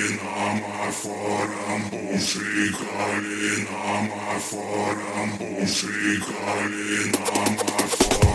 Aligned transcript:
Kalin 0.00 0.18
Amar 0.18 0.92
Forum 0.92 1.82
Bom 1.90 2.18
Shri 2.18 2.72
Kalin 2.72 3.66
Amar 3.68 4.40
Forum 4.40 5.30
Bom 5.38 5.66
Shri 5.66 6.18
Kalin 6.20 7.12
Amar 7.36 7.88
Forum 7.88 8.29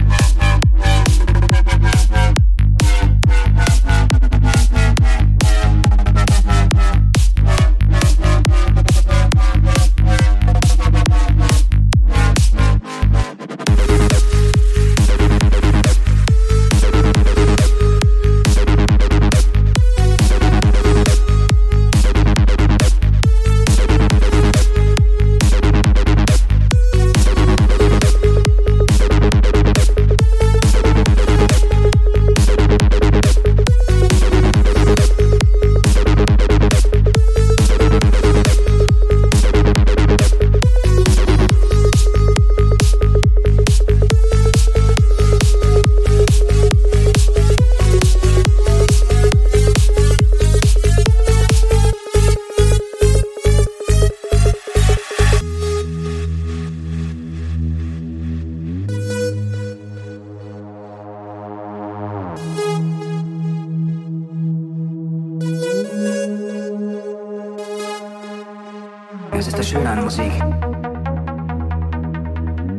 das 69.46 69.54
ist 69.54 69.58
das 69.60 69.68
Schöne 69.68 69.88
an 69.88 70.02
Musik. 70.02 70.32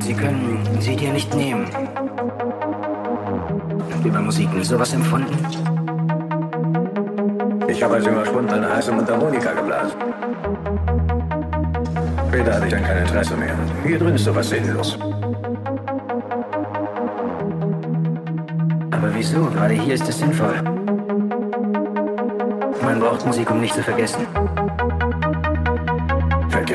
Sie 0.01 0.13
können 0.13 0.59
sie 0.81 0.97
dir 0.97 1.13
nicht 1.13 1.33
nehmen. 1.33 1.65
Über 4.03 4.19
Musik 4.19 4.53
nie 4.53 4.65
sowas 4.65 4.93
empfunden? 4.93 5.37
Ich 7.69 7.81
habe 7.81 7.95
als 7.95 8.05
junger 8.05 8.25
Spund 8.25 8.51
eine 8.51 8.69
heiße 8.69 8.91
Mundharmonika 8.91 9.53
geblasen. 9.53 9.97
Später 12.27 12.53
hatte 12.53 12.65
ich 12.65 12.73
dann 12.73 12.83
kein 12.83 12.97
Interesse 12.97 13.37
mehr. 13.37 13.55
Hier 13.85 13.99
drin 13.99 14.15
ist 14.15 14.25
sowas 14.25 14.49
sinnlos. 14.49 14.99
Aber 18.91 19.13
wieso? 19.13 19.45
Gerade 19.45 19.73
hier 19.73 19.93
ist 19.93 20.09
es 20.09 20.19
sinnvoll. 20.19 20.61
Man 22.83 22.99
braucht 22.99 23.25
Musik, 23.25 23.49
um 23.51 23.61
nicht 23.61 23.73
zu 23.73 23.83
vergessen 23.83 24.27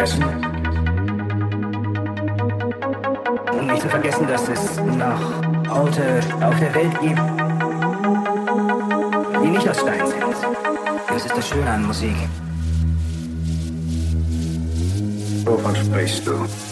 vergessen. 0.07 0.25
Um 3.53 3.67
nicht 3.67 3.83
zu 3.83 3.89
vergessen, 3.89 4.27
dass 4.27 4.49
es 4.49 4.77
noch 4.81 5.71
Orte 5.71 6.21
auf 6.41 6.59
der 6.59 6.75
Welt 6.75 7.01
gibt, 7.01 7.21
die 9.45 9.49
nicht 9.49 9.69
aus 9.69 9.81
Stein 9.81 10.07
sind. 10.07 10.23
Das 11.09 11.25
ist 11.25 11.37
das 11.37 11.49
Schöne 11.49 11.71
an 11.71 11.87
Musik. 11.87 12.17
Wovon 15.45 15.77
sprichst 15.77 16.27
du? 16.27 16.72